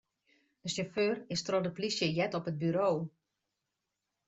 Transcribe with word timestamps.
De 0.63 0.69
sjauffeur 0.75 1.15
is 1.35 1.43
troch 1.47 1.63
de 1.65 1.73
polysje 1.75 2.07
heard 2.15 2.37
op 2.39 2.49
it 2.51 2.59
buro. 2.63 2.91